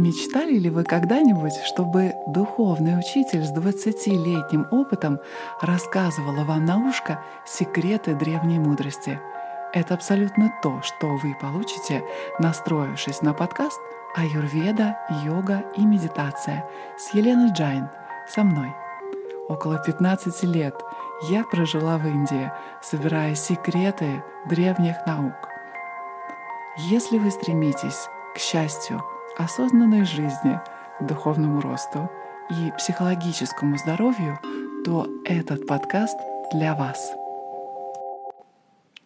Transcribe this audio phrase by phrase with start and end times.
[0.00, 5.20] Мечтали ли вы когда-нибудь, чтобы духовный учитель с 20-летним опытом
[5.60, 9.20] рассказывала вам на ушко секреты древней мудрости?
[9.74, 12.02] Это абсолютно то, что вы получите,
[12.38, 13.78] настроившись на подкаст
[14.16, 17.90] «Аюрведа, йога и медитация» с Еленой Джайн,
[18.26, 18.72] со мной.
[19.50, 20.76] Около 15 лет
[21.28, 25.34] я прожила в Индии, собирая секреты древних наук.
[26.88, 29.02] Если вы стремитесь к счастью,
[29.40, 30.60] осознанной жизни,
[31.00, 32.10] духовному росту
[32.50, 34.38] и психологическому здоровью,
[34.84, 36.18] то этот подкаст
[36.52, 37.12] для вас.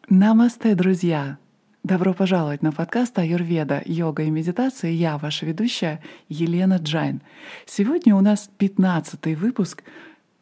[0.09, 1.39] Намасте, друзья!
[1.85, 4.91] Добро пожаловать на подкаст Аюрведа, йога и медитация.
[4.91, 7.21] Я ваша ведущая Елена Джайн.
[7.67, 9.85] Сегодня у нас 15 выпуск,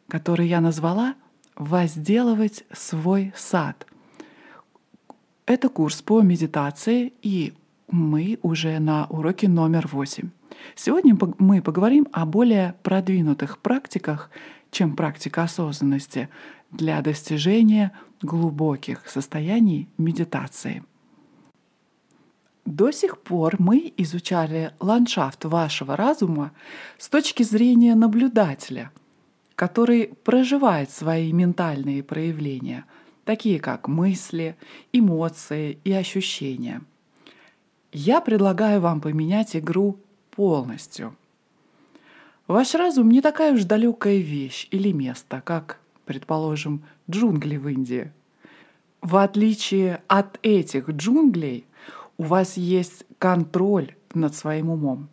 [0.07, 1.13] который я назвала
[1.55, 3.85] «Возделывать свой сад».
[5.45, 7.53] Это курс по медитации и
[7.93, 10.31] мы уже на уроке номер восемь.
[10.75, 14.31] Сегодня мы поговорим о более продвинутых практиках,
[14.71, 16.27] чем практика осознанности
[16.71, 17.91] для достижения
[18.23, 20.83] глубоких состояний медитации.
[22.65, 26.51] До сих пор мы изучали ландшафт вашего разума
[26.97, 28.91] с точки зрения наблюдателя,
[29.53, 32.85] который проживает свои ментальные проявления,
[33.23, 34.55] такие как мысли,
[34.91, 36.81] эмоции и ощущения–
[37.93, 39.97] я предлагаю вам поменять игру
[40.31, 41.15] полностью.
[42.47, 48.11] Ваш разум не такая уж далекая вещь или место, как, предположим, джунгли в Индии.
[49.01, 51.65] В отличие от этих джунглей,
[52.17, 55.09] у вас есть контроль над своим умом.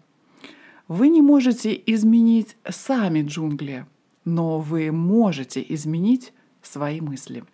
[0.89, 3.87] Вы не можете изменить сами джунгли,
[4.25, 7.44] но вы можете изменить свои мысли.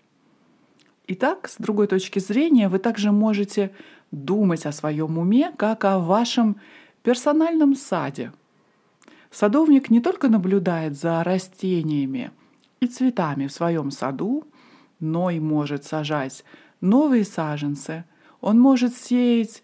[1.09, 3.71] Итак, с другой точки зрения, вы также можете
[4.11, 6.57] думать о своем уме, как о вашем
[7.03, 8.33] персональном саде.
[9.31, 12.31] Садовник не только наблюдает за растениями
[12.81, 14.45] и цветами в своем саду,
[14.99, 16.45] но и может сажать
[16.81, 18.05] новые саженцы,
[18.41, 19.63] он может сеять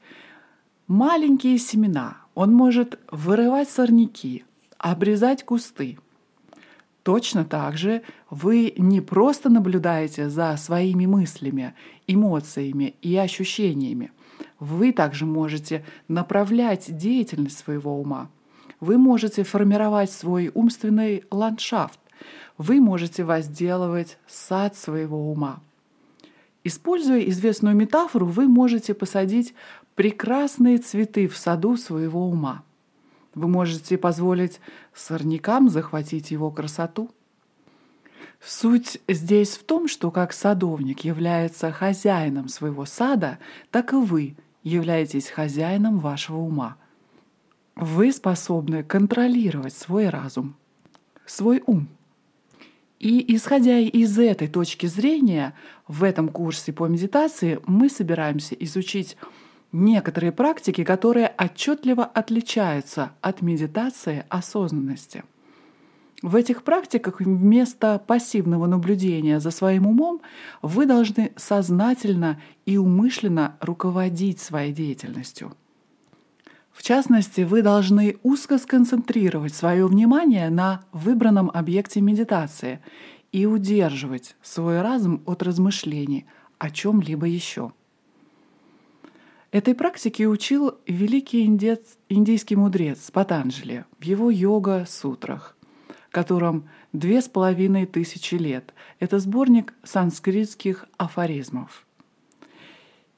[0.89, 4.45] маленькие семена, он может вырывать сорняки,
[4.79, 5.99] обрезать кусты.
[7.03, 11.75] Точно так же вы не просто наблюдаете за своими мыслями,
[12.07, 14.13] эмоциями и ощущениями–
[14.59, 18.29] вы также можете направлять деятельность своего ума.
[18.81, 21.99] Вы можете формировать свой умственный ландшафт.
[22.59, 25.61] Вы можете возделывать сад своего ума.
[26.65, 29.55] Используя известную метафору, вы можете посадить
[29.95, 32.63] прекрасные цветы в саду своего ума.
[33.35, 34.61] Вы можете позволить
[34.95, 37.11] сорнякам захватить его красоту.
[38.45, 43.39] Суть здесь в том, что как садовник является хозяином своего сада,
[43.71, 46.77] так и вы являетесь хозяином вашего ума.
[47.77, 50.57] Вы способны контролировать свой разум,
[51.25, 51.89] свой ум.
[52.99, 55.55] И исходя из этой точки зрения,
[55.87, 59.17] в этом курсе по медитации мы собираемся изучить
[59.71, 65.23] некоторые практики, которые отчетливо отличаются от медитации осознанности–
[66.23, 70.23] в этих практиках вместо пассивного наблюдения за своим умом
[70.63, 75.53] вы должны сознательно и умышленно руководить своей деятельностью.
[76.71, 82.81] В частности, вы должны узко сконцентрировать свое внимание на выбранном объекте медитации
[83.33, 86.27] и удерживать свой разум от размышлений
[86.59, 87.73] о чем-либо еще.
[89.51, 95.57] Этой практике учил великий индец, индийский мудрец Патанджали в его йога-сутрах–
[96.13, 98.73] которым две с половиной тысячи лет.
[99.01, 101.85] Это сборник санскритских афоризмов.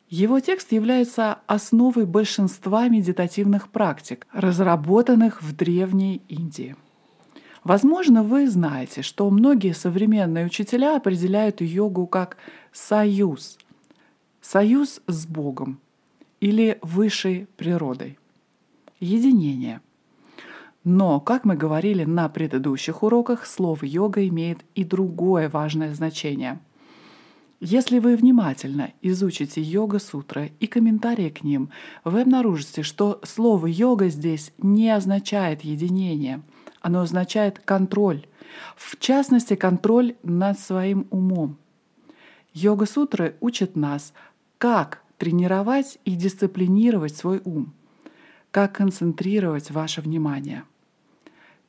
[0.09, 6.77] Его текст является основой большинства медитативных практик, разработанных в Древней Индии.
[7.65, 12.37] Возможно, вы знаете, что многие современные учителя определяют йогу как
[12.73, 13.59] союз,
[14.41, 15.81] союз с Богом
[16.41, 18.19] или высшей природой,
[19.01, 19.81] единение–
[20.85, 26.61] но, как мы говорили на предыдущих уроках, слово «йога» имеет и другое важное значение.
[27.59, 31.71] Если вы внимательно изучите йога-сутры и комментарии к ним,
[32.05, 36.43] вы обнаружите, что слово «йога» здесь не означает единение,
[36.83, 38.27] оно означает контроль,
[38.77, 41.57] в частности, контроль над своим умом.
[42.53, 44.13] Йога-сутры учат нас,
[44.59, 47.73] как тренировать и дисциплинировать свой ум,
[48.51, 50.65] как концентрировать ваше внимание–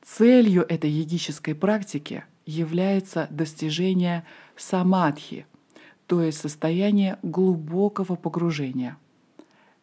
[0.05, 4.23] Целью этой йогической практики является достижение
[4.55, 5.47] самадхи,
[6.05, 8.97] то есть состояние глубокого погружения.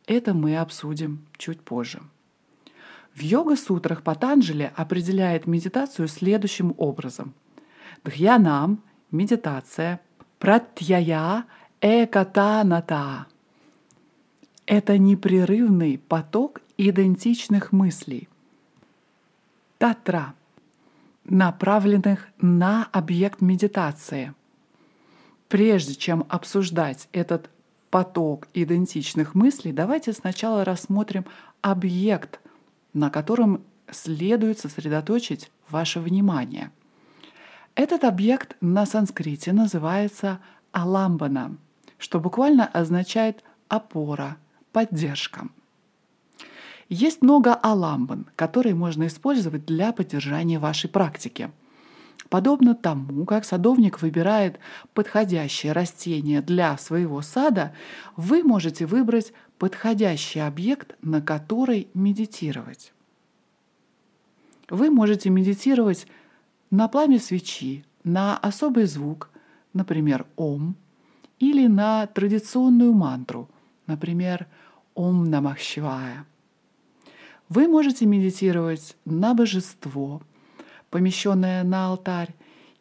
[0.07, 2.01] Это мы обсудим чуть позже.
[3.15, 7.35] В йога-сутрах Патанджали определяет медитацию следующим образом.
[8.05, 8.81] Дхьянам–
[9.11, 10.01] медитация,
[10.39, 11.45] пратьяя–
[11.81, 13.27] экатаната.
[14.67, 18.29] Это непрерывный поток идентичных мыслей.
[19.83, 20.37] Татра–
[21.25, 24.33] направленных на объект медитации.
[25.49, 27.51] Прежде чем обсуждать этот
[27.91, 31.25] поток идентичных мыслей, давайте сначала рассмотрим
[31.63, 32.39] объект
[32.93, 36.71] на котором следует сосредоточить ваше внимание.
[37.75, 40.39] Этот объект на санскрите называется
[40.71, 41.57] аламбана,
[41.99, 44.37] что буквально означает опора,
[44.71, 45.49] поддержка.
[46.89, 51.51] Есть много аламбан, которые можно использовать для поддержания вашей практики.
[52.29, 54.59] Подобно тому, как садовник выбирает
[54.95, 57.75] подходящее растение для своего сада,
[58.17, 62.93] вы можете выбрать подходящий объект, на который медитировать.
[64.71, 66.07] Вы можете медитировать
[66.71, 69.29] на пламя свечи, на особый звук,
[69.75, 70.75] например, ом,
[71.39, 73.51] или на традиционную мантру,
[73.87, 74.47] например,
[74.95, 76.25] ом намах шивая.
[77.55, 80.23] Вы можете медитировать на божество,
[80.89, 82.35] помещенное на алтарь,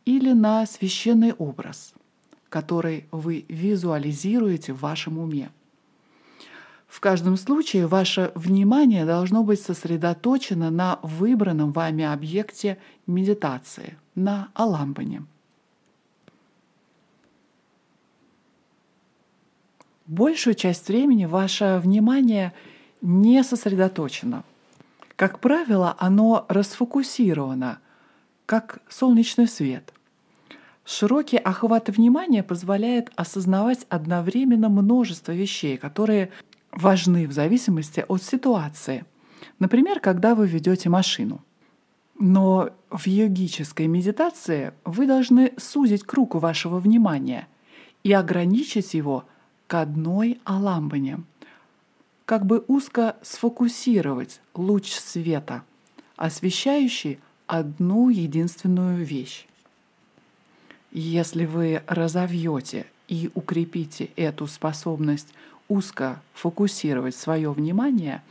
[0.05, 1.93] или на священный образ,
[2.47, 5.49] который вы визуализируете в вашем уме.
[6.87, 12.77] В каждом случае ваше внимание должно быть сосредоточено на выбранном вами объекте
[13.07, 15.25] медитации, на аламбане.
[20.07, 22.53] Большую часть времени ваше внимание
[23.01, 24.45] не сосредоточено.
[25.21, 27.77] Как правило, оно расфокусировано,
[28.47, 29.93] как солнечный свет.
[30.83, 36.31] Широкий охват внимания позволяет осознавать одновременно множество вещей, которые
[36.71, 39.05] важны в зависимости от ситуации.
[39.59, 41.43] Например, когда вы ведете машину.
[42.19, 47.47] Но в йогической медитации вы должны сузить круг вашего внимания
[48.03, 49.25] и ограничить его
[49.67, 51.19] к одной аламбане,
[52.31, 55.65] как бы узко сфокусировать луч света,
[56.15, 59.47] освещающий одну единственную вещь.
[60.93, 65.27] Если вы разовьете и укрепите эту способность
[65.67, 68.23] узко фокусировать свое внимание,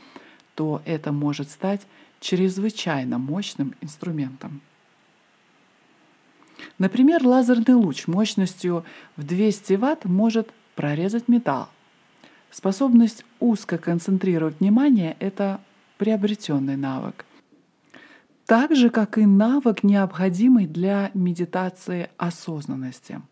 [0.55, 1.83] то это может стать
[2.21, 4.63] чрезвычайно мощным инструментом.
[6.79, 8.87] Например, лазерный луч мощностью
[9.19, 11.69] в 200 Вт может прорезать металл.
[12.51, 15.61] Способность узко концентрировать внимание— это
[15.99, 17.25] приобретенный навык.
[18.47, 23.21] Так же, как и навык, необходимый для медитации осознанности—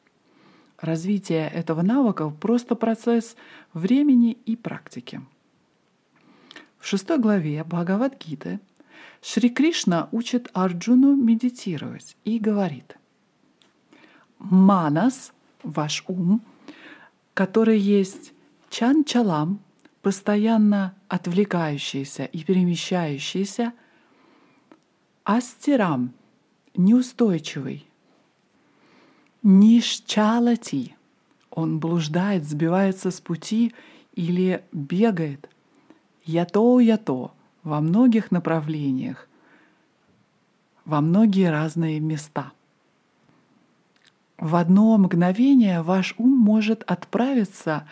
[0.80, 3.36] Развитие этого навыка— просто процесс
[3.72, 5.20] времени и практики.
[6.78, 8.60] В шестой главе Бхагавад-гиты
[9.20, 12.96] Шри Кришна учит Арджуну медитировать и говорит
[14.38, 15.32] «Манас,
[15.64, 16.40] ваш ум,
[17.34, 18.32] который есть
[18.70, 19.60] чан-чалам,
[20.02, 23.72] постоянно отвлекающийся и перемещающийся,
[25.24, 26.12] астирам,
[26.74, 27.88] неустойчивый,
[29.42, 30.96] Нишчалати.
[31.50, 33.74] Он блуждает, сбивается с пути
[34.14, 35.48] или бегает.
[36.24, 37.32] Я-то-я-то
[37.62, 39.28] во многих направлениях,
[40.84, 42.52] во многие разные места.
[44.38, 47.88] В одно мгновение ваш ум может отправиться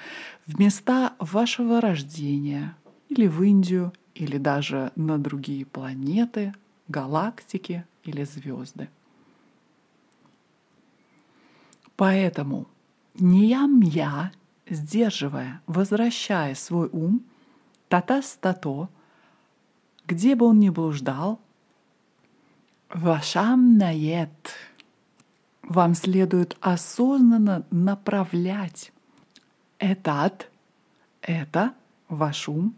[0.47, 2.77] в места вашего рождения
[3.09, 6.55] или в Индию, или даже на другие планеты,
[6.89, 8.89] галактики или звезды.
[11.97, 12.67] Поэтому
[13.15, 14.33] ниям я,
[14.69, 17.23] сдерживая, возвращая свой ум,
[17.89, 18.89] тата-стато,
[20.07, 21.41] где бы он ни блуждал,
[22.91, 24.53] вашам нает,
[25.63, 28.93] вам следует осознанно направлять
[29.79, 30.51] этот,
[31.23, 31.75] это
[32.09, 32.75] ваш ум,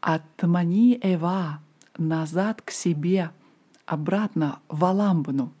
[0.00, 1.60] от мани эва
[1.96, 3.30] назад к себе,
[3.86, 5.52] обратно в аламбану,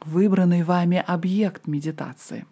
[0.00, 2.46] выбранный вами объект медитации.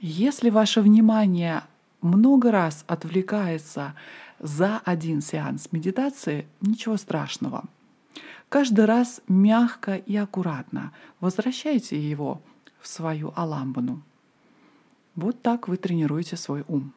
[0.00, 1.62] Если ваше внимание
[2.00, 3.94] много раз отвлекается
[4.38, 7.64] за один сеанс медитации, ничего страшного.
[8.48, 12.40] Каждый раз мягко и аккуратно возвращайте его
[12.80, 14.02] в свою аламбану.
[15.20, 16.94] Вот так вы тренируете свой ум.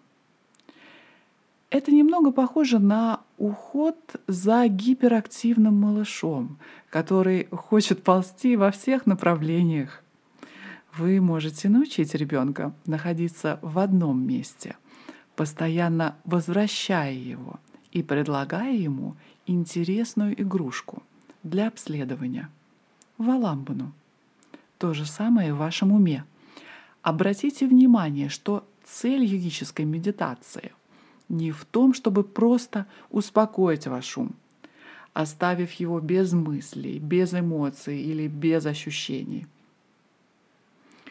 [1.70, 6.58] Это немного похоже на уход за гиперактивным малышом,
[6.90, 10.04] который хочет ползти во всех направлениях.
[10.96, 14.78] Вы можете научить ребенка находиться в одном месте,
[15.36, 17.60] постоянно возвращая его
[17.92, 21.04] и предлагая ему интересную игрушку
[21.44, 22.50] для обследования–
[23.18, 23.92] валамбану.
[24.78, 26.24] То же самое в вашем уме.
[27.04, 30.72] Обратите внимание, что цель йогической медитации
[31.28, 34.32] не в том, чтобы просто успокоить ваш ум,
[35.14, 39.48] оставив его без мыслей, без эмоций или без ощущений.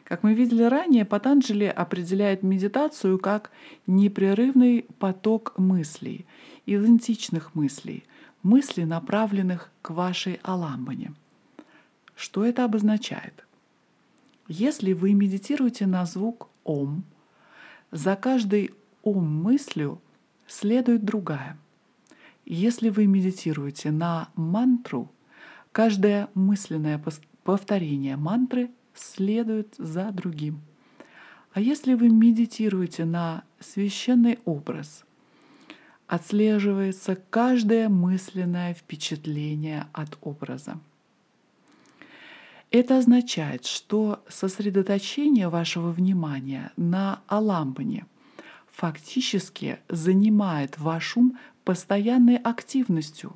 [0.04, 3.50] Как мы видели ранее, Патанджали определяет медитацию как
[3.86, 6.24] непрерывный поток мыслей,
[6.64, 8.04] идентичных мыслей,
[8.42, 11.12] мыслей, направленных к вашей аламбане.
[12.14, 13.44] Что это обозначает?
[14.54, 17.04] Если вы медитируете на звук «ом»,
[17.90, 19.48] за каждой «ом»
[20.46, 21.56] следует другая.
[22.44, 25.10] Если вы медитируете на мантру,
[25.72, 27.02] каждое мысленное
[27.44, 30.60] повторение мантры следует за другим.
[31.54, 35.06] А если вы медитируете на священный образ,
[36.06, 40.78] отслеживается каждое мысленное впечатление от образа.
[42.72, 48.06] Это означает, что сосредоточение вашего внимания на аламбане
[48.70, 53.34] фактически занимает ваш ум постоянной активностью.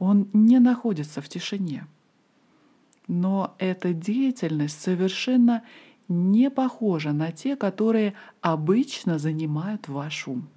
[0.00, 1.86] Он не находится в тишине.
[3.06, 5.62] Но эта деятельность совершенно
[6.08, 10.48] не похожа на те, которые обычно занимают ваш ум.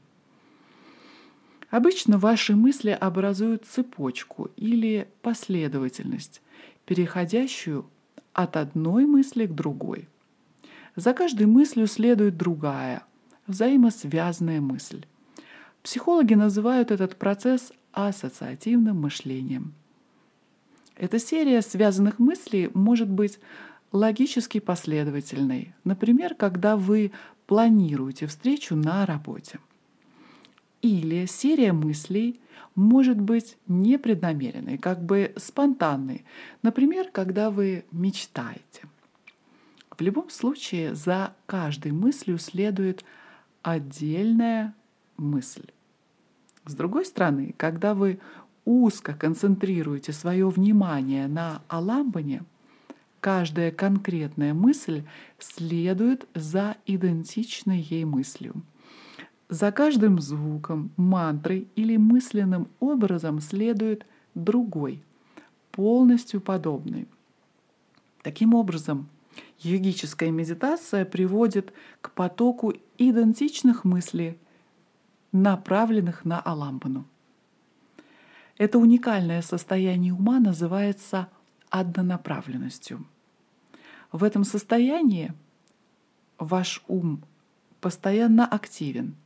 [1.70, 6.42] Обычно ваши мысли образуют цепочку или последовательность,
[6.86, 7.90] переходящую
[8.34, 10.08] от одной мысли к другой.
[10.96, 13.04] За каждой мыслью следует другая,
[13.48, 15.06] взаимосвязанная мысль.
[15.84, 19.74] Психологи называют этот процесс ассоциативным мышлением.
[20.96, 23.40] Эта серия связанных мыслей может быть
[23.92, 25.74] логически последовательной.
[25.84, 27.12] Например, когда вы
[27.48, 29.60] планируете встречу на работе.
[30.82, 32.40] Или серия мыслей
[32.76, 36.26] может быть непреднамеренной, как бы спонтанной.
[36.62, 38.84] Например, когда вы мечтаете.
[39.98, 43.06] В любом случае за каждой мыслью следует
[43.62, 44.74] отдельная
[45.18, 45.68] мысль.
[46.66, 48.20] С другой стороны, когда вы
[48.66, 52.44] узко концентрируете свое внимание на аламбане,
[53.22, 55.04] каждая конкретная мысль
[55.40, 58.56] следует за идентичной ей мыслью–
[59.50, 65.04] за каждым звуком, мантрой или мысленным образом следует другой,
[65.72, 67.08] полностью подобный.
[68.24, 69.08] Таким образом,
[69.60, 74.38] йогическая медитация приводит к потоку идентичных мыслей,
[75.32, 77.06] направленных на Аламбану.
[78.58, 81.28] Это уникальное состояние ума называется
[81.70, 83.06] однонаправленностью.
[84.12, 85.34] В этом состоянии
[86.40, 87.22] ваш ум
[87.82, 89.16] постоянно активен–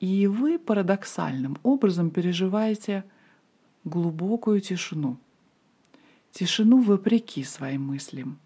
[0.00, 3.04] и вы парадоксальным образом переживаете
[3.84, 5.18] глубокую тишину.
[6.32, 8.38] Тишину вопреки своим мыслям.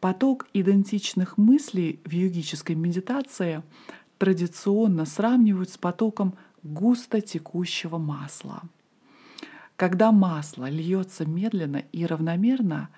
[0.00, 3.62] Поток идентичных мыслей в йогической медитации
[4.18, 8.62] традиционно сравнивают с потоком густо текущего масла.
[9.76, 12.88] Когда масло льется медленно и равномерно,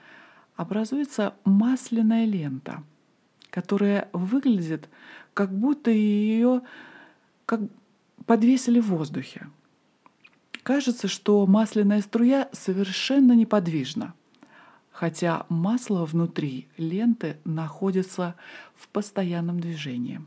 [0.55, 2.83] образуется масляная лента,
[3.51, 4.89] которая выглядит,
[5.35, 6.63] как будто ее
[7.49, 7.63] как
[8.27, 9.49] подвесили в воздухе.
[10.63, 14.13] Кажется, что масляная струя совершенно неподвижна,
[14.91, 18.35] хотя масло внутри ленты находится
[18.75, 20.21] в постоянном движении.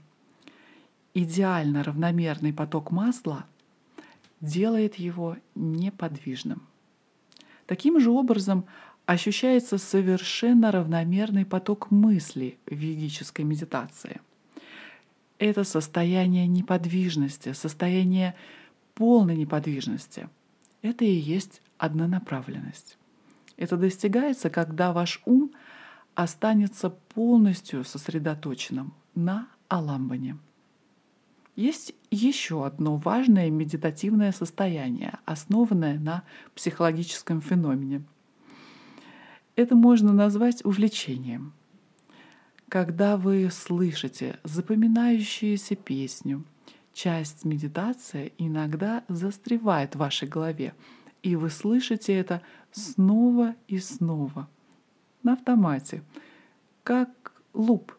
[1.13, 3.45] Идеально равномерный поток масла
[4.39, 6.63] делает его неподвижным.
[7.67, 8.65] Таким же образом
[9.05, 14.21] ощущается совершенно равномерный поток мысли в йогической медитации–
[15.41, 18.35] это состояние неподвижности, состояние
[18.93, 20.29] полной неподвижности.
[20.83, 22.99] Это и есть однонаправленность.
[23.57, 25.51] Это достигается, когда ваш ум
[26.13, 30.37] останется полностью сосредоточенным на аламбане.
[31.55, 38.03] Есть еще одно важное медитативное состояние, основанное на психологическом феномене.
[39.55, 41.53] Это можно назвать увлечением–
[42.71, 46.45] когда вы слышите запоминающуюся песню,
[46.93, 50.73] часть медитации иногда застревает в вашей голове,
[51.21, 54.47] и вы слышите это снова и снова
[55.21, 56.01] на автомате,
[56.85, 57.91] как луп.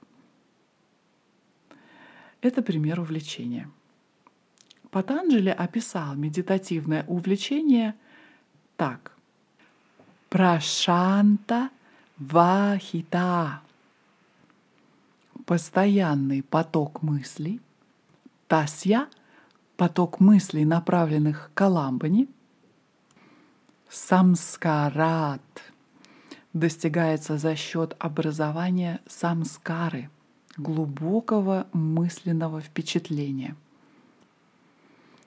[2.41, 3.71] Это пример увлечения.
[4.91, 7.95] Патанджали описал медитативное увлечение
[8.79, 9.19] так.
[10.31, 11.69] Прашанта
[12.17, 13.61] вахита
[15.53, 17.61] постоянный поток мыслей,
[18.49, 19.07] тасья
[19.77, 22.27] поток мыслей, направленных к Аламбане.
[23.91, 25.43] Самскарат
[26.55, 30.09] достигается за счет образования самскары,
[30.57, 33.55] глубокого мысленного впечатления.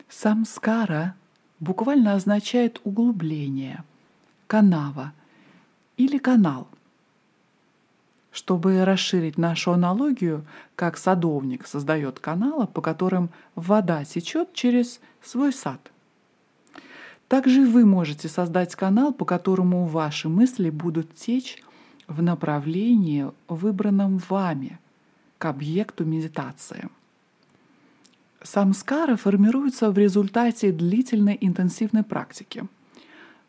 [0.09, 1.13] Самскара
[1.59, 3.83] буквально означает углубление,
[4.47, 5.13] канава
[5.97, 6.67] или канал.
[8.35, 10.43] Чтобы расширить нашу аналогию,
[10.75, 15.79] как садовник создает каналы, по которым вода течет через свой сад.
[17.29, 21.63] Также вы можете создать канал, по которому ваши мысли будут течь
[22.09, 24.79] в направлении, выбранном вами,
[25.37, 26.89] к объекту медитации.
[28.43, 32.67] Самскара формируется в результате длительной интенсивной практики.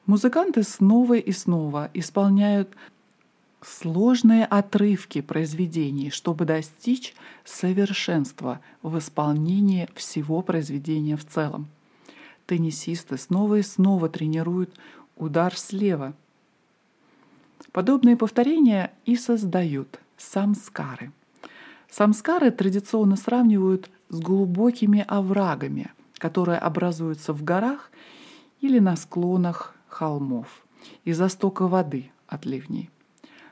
[0.06, 2.68] Музыканты снова и снова исполняют
[3.66, 11.66] сложные отрывки произведений, чтобы достичь совершенства в исполнении всего произведения в целом.
[12.46, 14.70] Теннисисты снова и снова тренируют
[15.16, 16.14] удар слева.
[17.73, 21.11] Подобные повторения и создают самскары.
[21.90, 27.90] Самскары традиционно сравнивают с глубокими оврагами, которые образуются в горах
[28.61, 30.64] или на склонах холмов
[31.04, 32.90] из-за стока воды от ливней.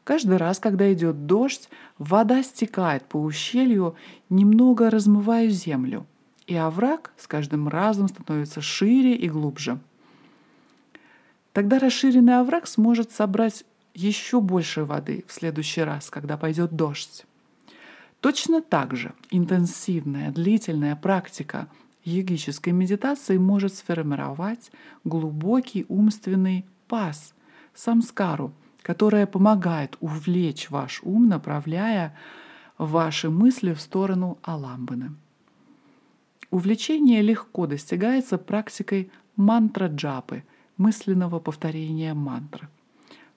[0.04, 3.96] Каждый раз, когда идет дождь, вода стекает по ущелью,
[4.28, 6.06] немного размывая землю,
[6.46, 9.78] и овраг с каждым разом становится шире и глубже.
[11.54, 17.24] Тогда расширенный овраг сможет собрать еще больше воды в следующий раз, когда пойдет дождь.
[18.20, 21.68] Точно так же интенсивная, длительная практика
[22.04, 24.70] йогической медитации может сформировать
[25.04, 27.32] глубокий умственный паз,
[27.74, 28.52] самскару–
[28.84, 32.14] которая помогает увлечь ваш ум, направляя
[32.76, 35.14] ваши мысли в сторону Аламбаны.
[36.50, 40.44] Увлечение легко достигается практикой мантра-джапы,
[40.76, 42.68] мысленного повторения мантры.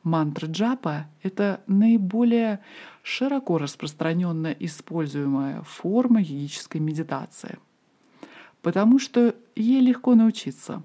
[0.03, 2.59] Мантра-джапа— это наиболее
[3.01, 7.57] широко распространенно используемая форма йогической медитации,
[8.61, 10.83] потому что ей легко научиться.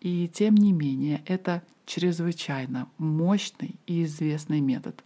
[0.00, 5.04] И тем не менее, это чрезвычайно мощный и известный метод.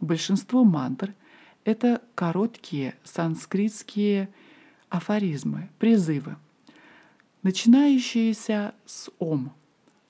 [0.00, 1.14] Большинство мантр—
[1.64, 4.28] это короткие санскритские
[4.88, 6.36] афоризмы, призывы,
[7.42, 9.52] начинающиеся с «Ом».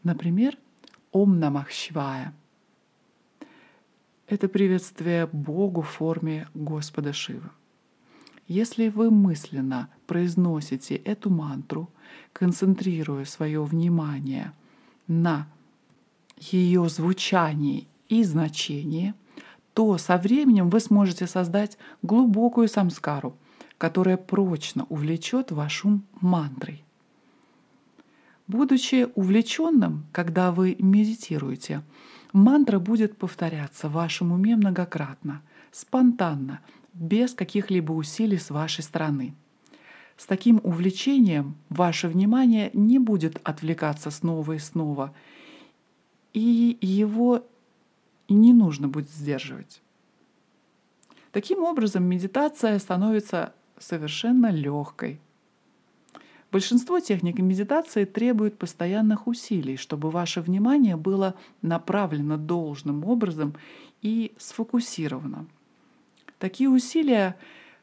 [0.02, 0.56] Например,
[1.12, 2.34] «Ом Намах Шивая».
[4.26, 7.50] Это приветствие Богу в форме Господа Шивы.
[8.46, 11.88] Если вы мысленно произносите эту мантру,
[12.32, 14.52] концентрируя свое внимание
[15.06, 15.48] на
[16.38, 19.14] ее звучании и значении,
[19.72, 23.36] то со временем вы сможете создать глубокую самскару,
[23.78, 26.84] которая прочно увлечет ваш ум мантрой.
[28.46, 31.82] Будучи увлеченным, когда вы медитируете,
[32.34, 35.40] мантра будет повторяться в вашем уме многократно,
[35.72, 36.60] спонтанно,
[36.94, 39.34] без каких-либо усилий с вашей стороны.
[40.16, 45.12] С таким увлечением ваше внимание не будет отвлекаться снова и снова–
[46.34, 47.46] и его
[48.28, 49.80] не нужно будет сдерживать.
[51.30, 55.20] Таким образом, медитация становится совершенно легкой.
[56.52, 63.54] Большинство техник медитации требует постоянных усилий, чтобы ваше внимание было направлено должным образом
[64.02, 65.46] и сфокусировано.
[66.38, 67.36] Такие усилия,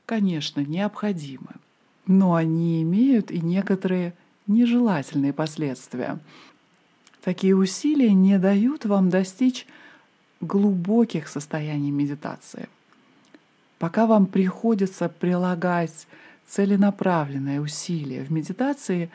[0.05, 1.51] конечно, необходимы,
[2.05, 4.13] но они имеют и некоторые
[4.47, 6.19] нежелательные последствия.
[7.23, 9.67] Такие усилия не дают вам достичь
[10.41, 12.67] глубоких состояний медитации.
[13.77, 16.07] Пока вам приходится прилагать
[16.47, 19.09] целенаправленное усилие в медитации,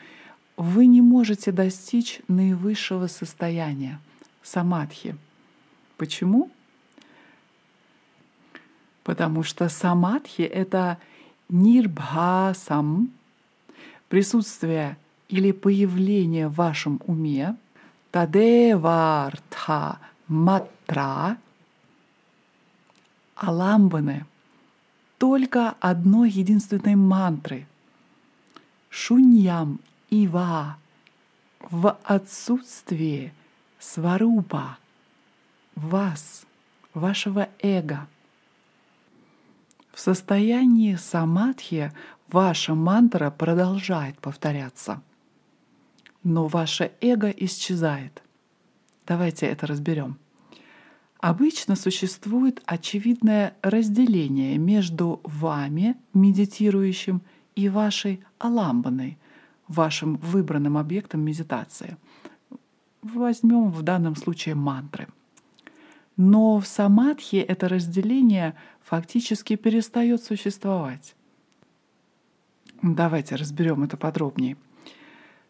[0.55, 3.99] вы не можете достичь наивысшего состояния
[4.41, 5.15] самадхи.
[5.97, 6.49] Почему?
[9.07, 10.97] Потому что самадхи— это
[11.47, 13.09] нирбхасам,
[14.09, 14.97] присутствие
[15.29, 17.55] или появление в вашем уме—
[18.11, 21.37] Тадевартха матра
[23.35, 24.25] Аламбаны
[25.17, 27.65] только одной единственной мантры.
[28.89, 30.77] Шуньям ива
[31.61, 33.31] в отсутствии
[33.79, 34.77] сварупа
[35.75, 36.45] вас,
[36.93, 38.07] вашего эго.
[39.97, 41.91] В состоянии самадхи
[42.27, 45.01] ваша мантра продолжает повторяться—
[46.27, 48.21] но ваше эго исчезает.
[49.07, 50.17] Давайте это разберем.
[51.19, 57.21] Обычно существует очевидное разделение между вами, медитирующим,
[57.55, 59.17] и вашей аламбаной,
[59.67, 61.97] вашим выбранным объектом медитации.
[63.01, 65.07] Возьмем в данном случае мантры.
[66.17, 71.15] Но в самадхи это разделение фактически перестает существовать.
[72.81, 74.57] Давайте разберем это подробнее.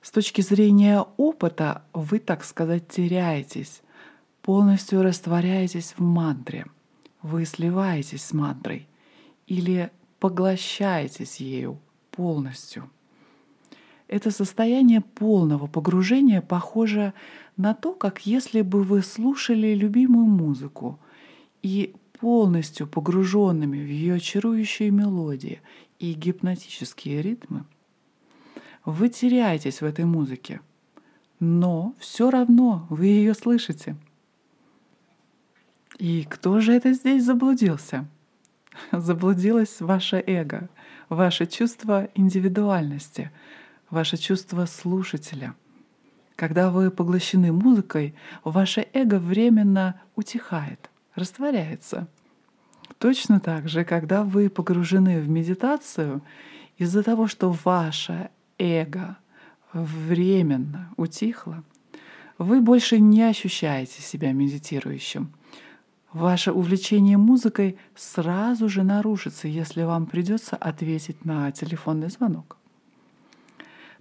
[0.02, 3.82] С точки зрения опыта вы, так сказать, теряетесь,
[4.42, 6.66] полностью растворяетесь в мантре.
[7.22, 8.88] Вы сливаетесь с мантрой
[9.48, 11.80] или поглощаетесь ею
[12.12, 12.90] полностью.
[14.08, 17.14] Это состояние полного погружения похоже
[17.58, 21.00] на то, как если бы вы слушали любимую музыку
[21.64, 25.62] и полностью погруженными в ее чарующие мелодии
[26.00, 27.66] и гипнотические ритмы,
[28.86, 30.62] вы теряетесь в этой музыке,
[31.40, 33.98] но все равно вы ее слышите.
[35.98, 38.08] И кто же это здесь заблудился?
[38.92, 40.70] Заблудилось ваше эго,
[41.10, 43.32] ваше чувство индивидуальности,
[43.90, 45.56] ваше чувство слушателя.
[46.38, 52.08] Когда вы поглощены музыкой, ваше эго временно утихает, растворяется.
[53.00, 56.22] Точно так же, когда вы погружены в медитацию,
[56.78, 59.18] из-за того, что ваше эго
[59.74, 61.64] временно утихло,
[62.38, 65.34] вы больше не ощущаете себя медитирующим.
[66.14, 72.57] Ваше увлечение музыкой сразу же нарушится, если вам придется ответить на телефонный звонок.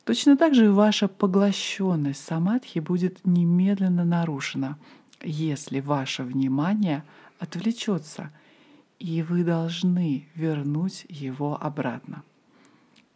[0.07, 4.79] Точно так же ваша поглощенность самадхи будет немедленно нарушена,
[5.21, 7.03] если ваше внимание
[7.41, 8.31] отвлечется,
[9.01, 12.23] и вы должны вернуть его обратно.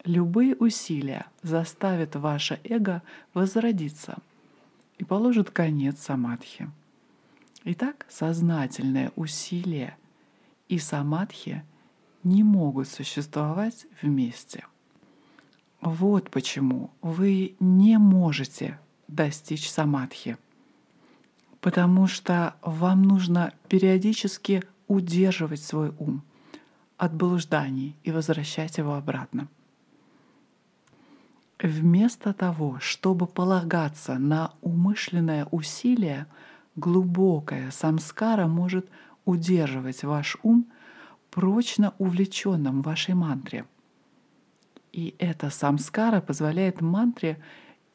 [0.05, 3.03] Любые усилия заставят ваше эго
[3.35, 4.16] возродиться
[4.98, 6.68] и положат конец самадхи.
[7.62, 9.96] Итак, сознательное усилие
[10.68, 11.62] и самадхи
[12.24, 14.64] не могут существовать вместе.
[15.81, 20.37] Вот почему вы не можете достичь самадхи.
[21.61, 26.23] Потому что вам нужно периодически удерживать свой ум
[26.97, 29.49] от блужданий и возвращать его обратно.
[31.62, 36.27] Вместо того, чтобы полагаться на умышленное усилие,
[36.77, 38.87] глубокая самскара может
[39.25, 40.66] удерживать ваш ум
[41.31, 43.66] прочно увлеченным вашей мантре.
[44.92, 47.38] И эта самскара позволяет мантре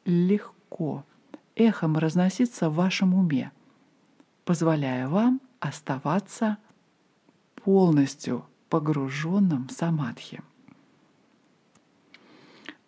[0.06, 1.04] легко,
[1.56, 3.52] эхом разноситься в вашем уме,
[4.44, 6.58] позволяя вам оставаться
[7.56, 10.42] полностью погруженным в самадхи.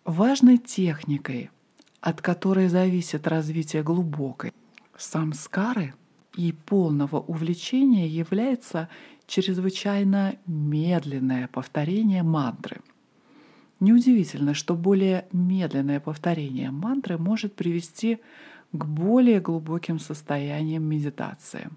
[0.05, 1.49] Важной техникой,
[1.99, 4.53] от которой зависит развитие глубокой
[4.95, 5.93] самскары
[6.35, 8.89] и полного увлечения является
[9.25, 12.81] чрезвычайно медленное повторение мантры.
[13.79, 18.19] Неудивительно, что более медленное повторение мантры может привести
[18.71, 21.69] к более глубоким состояниям медитации.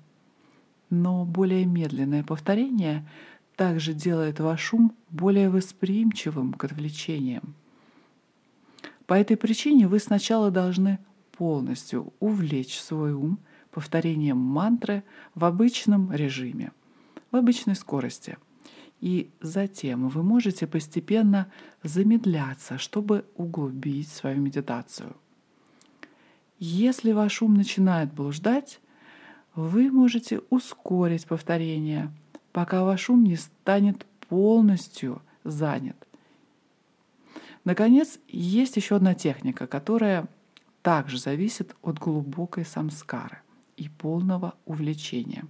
[0.89, 3.07] Но более медленное повторение
[3.55, 7.55] также делает ваш ум более восприимчивым к отвлечениям.
[9.07, 10.99] По этой причине вы сначала должны
[11.33, 13.39] полностью увлечь свой ум
[13.71, 16.73] повторением мантры в обычном режиме,
[17.31, 18.39] в обычной скорости.
[19.01, 21.51] И затем вы можете постепенно
[21.83, 25.17] замедляться, чтобы углубить свою медитацию.
[26.59, 28.81] Если ваш ум начинает блуждать,
[29.55, 32.13] вы можете ускорить повторение,
[32.53, 35.97] пока ваш ум не станет полностью занят.
[37.65, 40.29] Наконец, есть еще одна техника, которая
[40.83, 43.41] также зависит от глубокой самскары
[43.77, 45.47] и полного увлечения.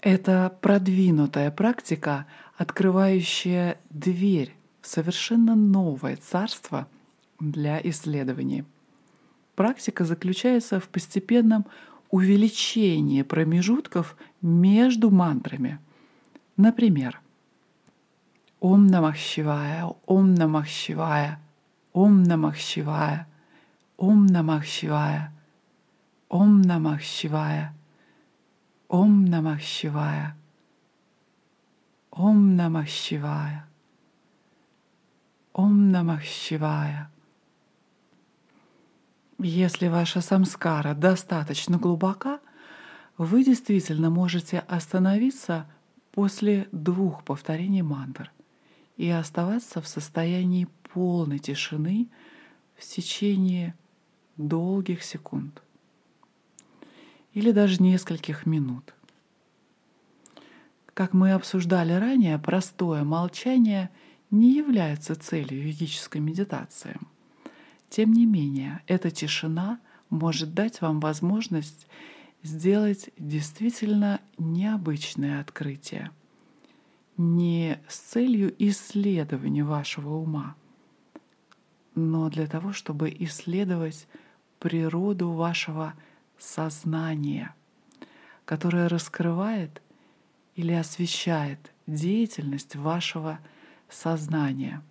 [0.00, 6.86] Это продвинутая практика, открывающая дверь в совершенно новое царство
[7.40, 8.64] для исследований.
[9.54, 11.66] Практика заключается в постепенном
[12.10, 15.78] увеличении промежутков между мантрами.
[16.56, 17.20] Например,
[18.60, 21.40] Ом Намах Шивая, Ом Намах Шивая,
[21.92, 23.28] Ом Намах Шивая–
[23.98, 25.32] Ом Намах Шивая,
[26.28, 27.74] Ом Намах Шивая,
[28.88, 30.34] Ом Намах Шивая,
[32.10, 33.68] Ом Намах Шивая,
[35.52, 37.10] Ом Намах Шивая.
[39.38, 42.40] Если ваша самскара достаточно глубока,
[43.18, 45.70] вы действительно можете остановиться
[46.12, 48.32] после двух повторений мантр
[48.96, 52.08] и оставаться в состоянии полной тишины
[52.74, 53.74] в течение
[54.38, 55.62] долгих секунд
[57.38, 58.94] или даже нескольких минут.
[60.92, 63.90] Как мы обсуждали ранее, простое молчание
[64.32, 66.98] не является целью ведической медитации.
[67.90, 69.78] Тем не менее, эта тишина
[70.10, 71.86] может дать вам возможность
[72.42, 76.10] сделать действительно необычное открытие.
[77.16, 80.56] Не с целью исследования вашего ума,
[81.94, 84.08] но для того, чтобы исследовать
[84.58, 85.94] природу вашего
[86.38, 87.54] сознания,
[88.44, 89.82] которое раскрывает
[90.54, 93.38] или освещает деятельность вашего
[93.88, 94.82] сознания,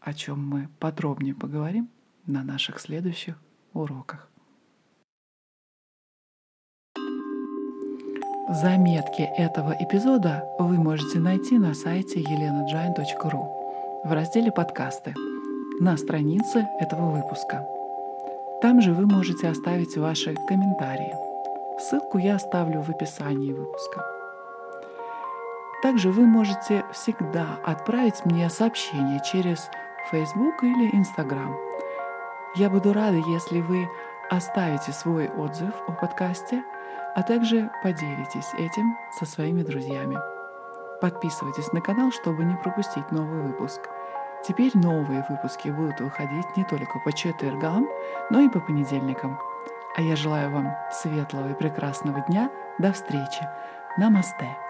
[0.00, 1.88] о чем мы подробнее поговорим
[2.26, 3.36] на наших следующих
[3.72, 4.28] уроках.
[8.50, 15.14] Заметки этого эпизода вы можете найти на сайте elenajain.ru в разделе «Подкасты»
[15.80, 17.77] на странице этого выпуска.
[18.60, 21.14] Там же вы можете оставить ваши комментарии.
[21.78, 24.04] Ссылку я оставлю в описании выпуска.
[25.80, 29.70] Также вы можете всегда отправить мне сообщение через
[30.10, 31.56] Facebook или Instagram.
[32.56, 33.88] Я буду рада, если вы
[34.28, 36.64] оставите свой отзыв о подкасте,
[37.14, 40.18] а также поделитесь этим со своими друзьями.
[41.00, 43.88] Подписывайтесь на канал, чтобы не пропустить новый выпуск.
[44.46, 47.88] Теперь новые выпуски будут выходить не только по четвергам,
[48.30, 49.38] но и по понедельникам.
[49.96, 52.50] А я желаю вам светлого и прекрасного дня.
[52.78, 53.48] До встречи.
[53.98, 54.67] Намасте.